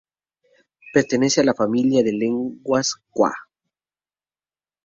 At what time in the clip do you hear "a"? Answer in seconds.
1.41-1.43